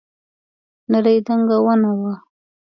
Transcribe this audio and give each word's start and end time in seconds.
نرۍ 0.91 1.17
دنګه 1.25 1.57
ونه 1.65 1.91
وه. 1.99 2.13